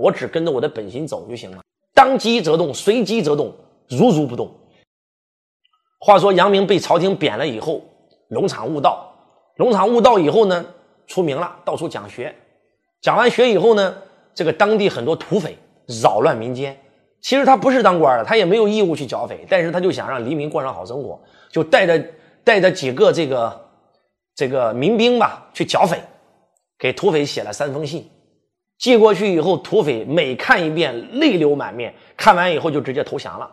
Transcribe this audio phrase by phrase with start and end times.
[0.00, 1.62] 我只跟着我的本心走就行了。
[1.94, 3.54] 当机则动，随机则动，
[3.88, 4.50] 如如不动。
[5.98, 7.82] 话说杨明被朝廷贬了以后，
[8.28, 9.12] 龙场悟道，
[9.56, 10.64] 龙场悟道以后呢，
[11.06, 12.34] 出名了，到处讲学。
[13.02, 13.94] 讲完学以后呢，
[14.34, 15.58] 这个当地很多土匪
[16.02, 16.74] 扰乱民间。
[17.20, 21.20] 其实他不是当官的，他也没有义务去剿匪，但是他就想让黎民过上好生活，
[21.50, 22.02] 就带着
[22.42, 23.68] 带着几个这个
[24.34, 26.02] 这个民兵吧去剿匪，
[26.78, 28.08] 给土匪写了三封信，
[28.80, 33.48] 寄过去以后，土匪每看一遍泪流满面，看完以后就直接投降了。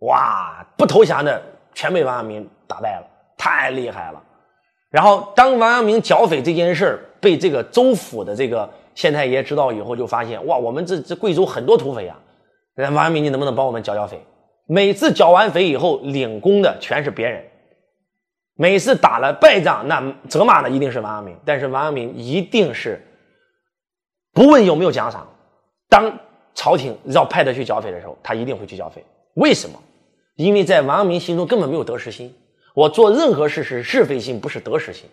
[0.00, 1.42] 哇，不投降的
[1.74, 4.22] 全被王阳明打败了，太厉害了。
[4.90, 12.16] 然后当王阳明剿匪这件事被这个州府的这个县太爷知道以后，就发现哇，我们这这贵州很多土匪啊。
[12.76, 14.20] 王阳明，你能不能帮我们剿剿匪？
[14.66, 17.42] 每次剿完匪以后，领功的全是别人。
[18.54, 21.34] 每次打了败仗，那责骂的一定是王阳明。
[21.46, 23.02] 但是王阳明一定是
[24.38, 25.26] 不问有没有奖赏。
[25.88, 26.16] 当
[26.54, 29.04] 朝廷要派他去剿匪的时候，他一定会去剿匪。
[29.34, 29.76] 为什么？
[30.36, 32.32] 因为在王阳明心中根本没有得失心。
[32.72, 35.06] 我做任何事是是非心，不是得失心。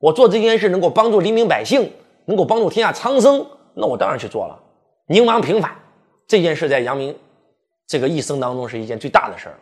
[0.00, 1.88] 我做这件事能够帮助黎民百姓，
[2.24, 4.58] 能够帮助天下苍生，那我当然去做了。
[5.06, 5.70] 宁王平反。
[6.26, 7.14] 这件事在杨明
[7.86, 9.58] 这个一生当中是一件最大的事儿了。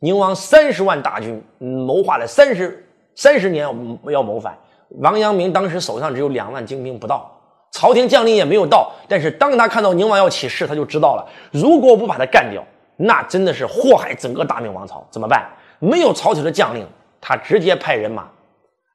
[0.00, 2.84] 宁王三十万大军谋划了三十
[3.14, 4.58] 三十年要要谋反，
[4.98, 7.37] 王阳明当时手上只有两万精兵不到，
[7.70, 8.92] 朝廷将领也没有到。
[9.08, 12.62] 但是当他看到宁王要起事，他就知道了，如果不把他干掉，
[12.96, 15.06] 那真的是祸害整个大明王朝。
[15.10, 15.48] 怎么办？
[15.78, 16.86] 没有朝廷的将领，
[17.20, 18.28] 他直接派人马，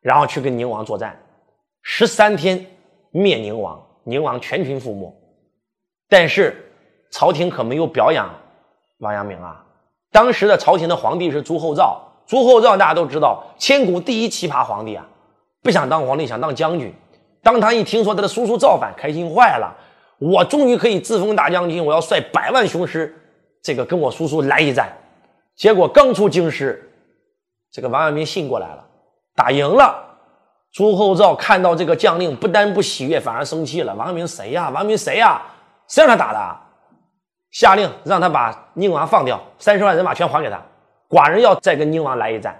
[0.01, 1.17] 然后去跟宁王作战，
[1.81, 2.65] 十三天
[3.11, 5.13] 灭宁王，宁王全军覆没。
[6.09, 6.69] 但是。
[7.15, 8.27] 朝廷可没有表扬
[8.97, 9.63] 王阳明啊！
[10.11, 15.05] 当时的朝廷的皇帝是朱厚照，朱厚照大家都知道，千古第一奇葩皇帝啊！
[15.61, 16.91] 不想当皇帝，想当将军。
[17.43, 19.75] 当他一听说他的叔叔造反，开心坏了，
[20.17, 23.13] 我终于可以自封大将军，我要率百万雄师，
[23.61, 24.91] 这个跟我叔叔来一战。
[25.55, 26.89] 结果刚出京师，
[27.71, 28.83] 这个王阳明信过来了，
[29.35, 30.01] 打赢了。
[30.71, 33.93] 朱厚照看到这个将令，不但不喜悦，反而生气了。
[33.93, 34.69] 王阳明谁呀？
[34.69, 35.39] 王阳明谁呀？
[35.87, 36.59] 谁让他打的？
[37.51, 40.59] 下令让他把宁王放掉，三十万人马全还给他。
[41.07, 42.59] 寡人要再跟宁王来一战。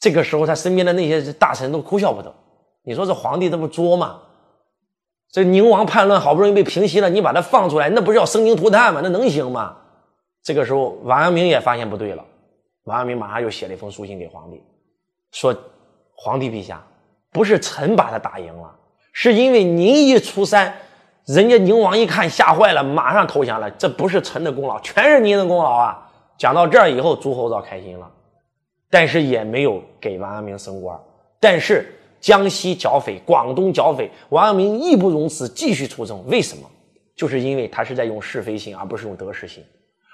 [0.00, 2.34] 这个时候，他身边的那些大臣都哭笑不得。
[2.86, 4.20] 你说这皇帝这不作吗？
[5.32, 9.00] 这宁王叛乱好不容易被平息了，你把他放出来，那不是要生灵涂炭吗？
[9.02, 9.76] 那能行吗？
[10.40, 12.24] 这个时候，王阳明也发现不对了。
[12.84, 14.62] 王阳明马上又写了一封书信给皇帝，
[15.32, 15.52] 说
[16.14, 16.80] ：“皇帝陛下，
[17.32, 18.72] 不是臣把他打赢了，
[19.12, 20.72] 是因为您一出山。”
[21.26, 23.68] 人家宁王一看吓坏了，马上投降了。
[23.72, 26.08] 这不是臣的功劳，全是您的功劳啊！
[26.38, 28.08] 讲到这儿以后，朱厚照开心了，
[28.88, 30.96] 但是也没有给王阳明升官。
[31.40, 36.24] 但是江西剿匪、广东剿匪，王阳明义不容辞，继续出征。
[36.26, 36.62] 为什么？
[37.14, 39.64] 就是因为他是在用是非心，而不是用得失心。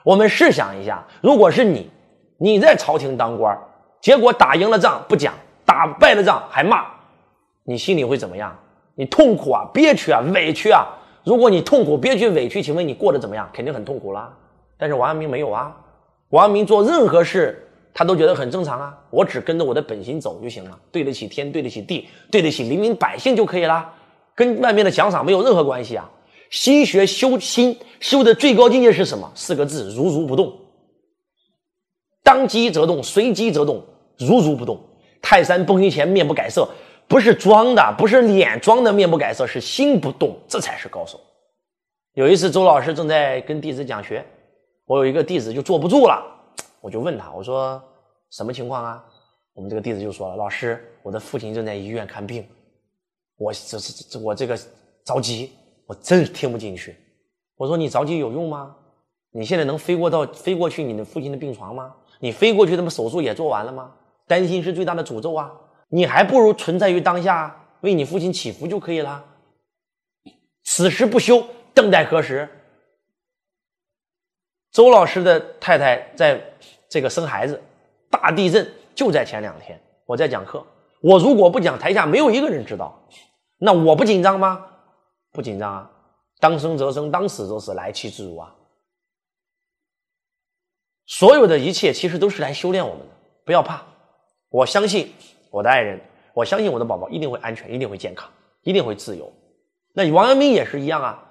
[0.05, 1.91] 我们试想一下，如果是你，
[2.39, 3.59] 你在朝廷当官，
[4.01, 6.85] 结果打赢了仗不讲，打败了仗还骂，
[7.65, 8.57] 你心里会怎么样？
[8.95, 10.87] 你痛苦啊，憋屈啊，委屈啊！
[11.25, 13.49] 如果你痛苦、憋屈、委屈，请问你过得怎么样？
[13.53, 14.31] 肯定很痛苦啦。
[14.77, 15.75] 但是王阳明没有啊，
[16.31, 18.99] 王阳明做任何事他都觉得很正常啊。
[19.11, 23.93] 我只跟着我的本心走就行了，对得起天，对得起地，对得起黎民百姓就可以了，
[24.35, 26.11] 跟外面的奖赏没有任何关系啊。
[26.51, 29.31] 心学修心修的最高境界是什么？
[29.35, 30.53] 四个字：如如不动。
[32.23, 33.83] 当机则动，随机则动，
[34.19, 34.81] 如如不动。
[35.21, 36.69] 泰山崩于前，面不改色。
[37.09, 41.21] 不是装的，不是脸装的，面不改色，是心不动，这才是高手。
[42.15, 44.25] 有一次，周老师正在跟弟子讲学，
[44.87, 46.25] 我有一个弟子就坐不住了，
[46.83, 47.83] 我就问他，我说
[48.31, 49.03] 什么情况啊？
[49.55, 52.47] 我们这个弟子就说了，老师，我的父亲正在医院看病，
[53.37, 54.59] 我这这这我这个
[55.05, 55.53] 着急，
[55.87, 56.97] 我真听不进去。
[57.57, 58.77] 我说你着急有用吗？
[59.31, 61.95] 你现在能飞过到飞过去你的父亲的病床吗？
[62.19, 63.93] 你飞过去，他们手术也做完了吗？
[64.27, 65.53] 担心是最大的诅咒啊！
[65.89, 69.25] 你还不如存在于当下，为你父亲祈福就可以了。
[70.65, 71.45] 此时不休，
[71.75, 72.49] 等待何时？
[74.73, 76.43] 周老师的太太在
[76.89, 77.63] 这个生孩子，
[78.11, 80.65] 大地震就在前两天，我在讲课。
[81.01, 82.99] 我如果不讲，台下没有一个人知道，
[83.59, 84.67] 那我不紧张吗？
[85.33, 85.91] 不紧张啊！
[86.41, 88.55] 当生则生，当死则死，来去自如啊！
[91.07, 93.13] 所有的一切其实都是来修炼我们的，
[93.45, 93.83] 不要怕，
[94.49, 95.13] 我相信。
[95.51, 96.01] 我的爱人，
[96.33, 98.31] 我相信我的宝宝一定会安全，一定会健康，
[98.63, 99.31] 一定会自由。
[99.93, 101.23] 那王阳明也是一样啊，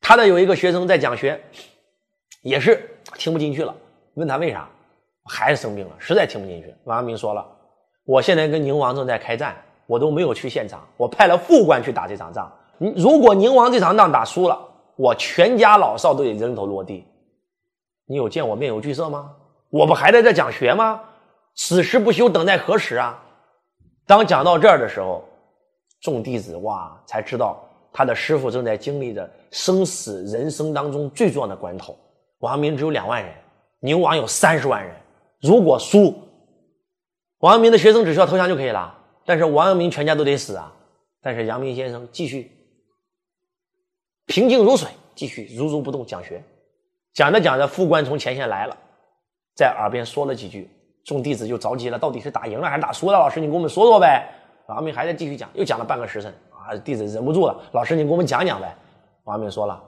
[0.00, 1.42] 他的有一个学生在讲学，
[2.42, 3.74] 也是听不进去了，
[4.14, 4.68] 问他为啥，
[5.24, 6.74] 孩子生病了，实在听不进去。
[6.84, 7.46] 王阳明说了，
[8.04, 9.56] 我现在跟宁王正在开战，
[9.86, 12.52] 我都没有去现场，我派了副官去打这场仗。
[12.96, 14.58] 如果宁王这场仗打输了，
[14.96, 17.06] 我全家老少都得人头落地。
[18.06, 19.34] 你有见我面有惧色吗？
[19.70, 21.00] 我不还在这讲学吗？
[21.54, 23.22] 此时不休，等待何时啊？
[24.06, 25.24] 当讲到这儿的时候，
[26.00, 27.62] 众弟子哇，才知道
[27.92, 31.96] 他的师傅正在经历着生死人生当中最重要的关头。
[32.42, 33.32] 王阳明只有两万人，
[33.80, 34.92] 牛王有三十万人。
[35.40, 36.12] 如果输，
[37.38, 38.98] 王阳明的学生只需要投降就可以了。
[39.24, 40.72] 但是王阳明全家都得死啊！
[41.20, 42.50] 但是阳明先生继续
[44.26, 46.42] 平静如水，继续如如不动讲学。
[47.14, 48.76] 讲着讲着，副官从前线来了，
[49.54, 50.68] 在耳边说了几句。
[51.04, 53.18] 众弟子就着急了，到底是打赢了还是打输了？
[53.18, 54.28] 老师，你给我们说说呗。
[54.66, 56.74] 王阳明还在继续讲，又讲了半个时辰啊！
[56.78, 58.76] 弟子忍不住了，老师，你给我们讲讲呗。
[59.24, 59.80] 王阳明说了，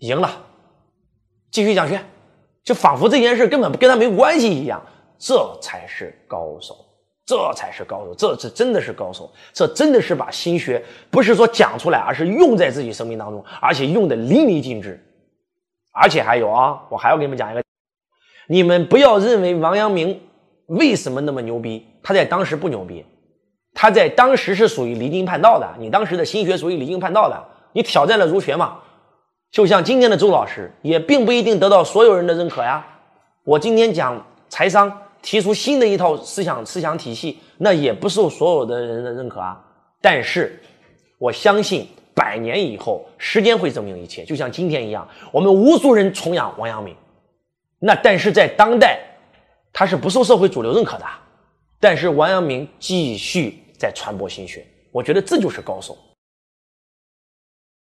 [0.00, 0.30] 赢了，
[1.50, 2.00] 继续讲学，
[2.64, 4.80] 就仿佛这件事根本跟他没关系一样。
[5.18, 6.74] 这才是高手，
[7.26, 14.98] 这才是高手，这这真的是高手，这真的是把心学不是说讲出来，而是用在自己生命当中，而且用的淋漓尽致。
[15.92, 17.62] 而且还有啊，我还要给你们讲一个，
[18.48, 20.20] 你们不要认为王阳明。
[20.66, 21.84] 为什么那么牛逼？
[22.00, 23.04] 他在当时不牛逼，
[23.74, 25.68] 他在当时是属于离经叛道的。
[25.80, 28.78] 你当时的心学属于离经叛道的，你挑战了儒学嘛？
[29.50, 32.86] 就像今天的周老师，也并不一定得到所有人的认可呀。
[33.44, 34.90] 我今天讲财商，
[35.22, 39.60] 提出新的一套思想思想体系，那也不受所有的人的认可啊。
[40.00, 40.62] 但是
[41.18, 44.24] 我相信，百年以后，时间会证明一切。
[44.24, 46.94] 就像今天一样，我们无数人崇仰王阳明，
[47.80, 48.98] 那但是在当代。
[49.72, 51.04] 他是不受社会主流认可的，
[51.78, 55.96] 但是王阳明继续在传播心学，我觉得这就是高手。